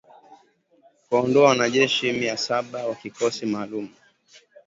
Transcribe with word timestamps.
Kuwaondoa 1.09 1.49
wanajeshi 1.49 2.11
mia 2.13 2.37
saba 2.37 2.85
wa 2.87 2.95
kikosi 2.95 3.45
maalum 3.45 3.89